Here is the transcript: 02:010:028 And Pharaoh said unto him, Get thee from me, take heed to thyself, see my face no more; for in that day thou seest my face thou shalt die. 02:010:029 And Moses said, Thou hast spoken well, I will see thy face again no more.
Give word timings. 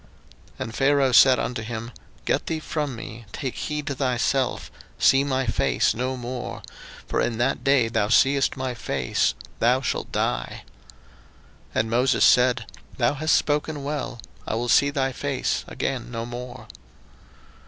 02:010:028 0.53 0.59
And 0.61 0.75
Pharaoh 0.75 1.11
said 1.11 1.37
unto 1.37 1.61
him, 1.61 1.91
Get 2.25 2.47
thee 2.47 2.59
from 2.59 2.95
me, 2.95 3.25
take 3.31 3.53
heed 3.53 3.85
to 3.85 3.93
thyself, 3.93 4.71
see 4.97 5.23
my 5.23 5.45
face 5.45 5.93
no 5.93 6.17
more; 6.17 6.63
for 7.05 7.21
in 7.21 7.37
that 7.37 7.63
day 7.63 7.87
thou 7.87 8.07
seest 8.07 8.57
my 8.57 8.73
face 8.73 9.35
thou 9.59 9.79
shalt 9.81 10.11
die. 10.11 10.63
02:010:029 11.75 11.75
And 11.75 11.89
Moses 11.91 12.25
said, 12.25 12.65
Thou 12.97 13.13
hast 13.13 13.35
spoken 13.35 13.83
well, 13.83 14.19
I 14.47 14.55
will 14.55 14.69
see 14.69 14.89
thy 14.89 15.11
face 15.11 15.63
again 15.67 16.09
no 16.09 16.25
more. 16.25 16.65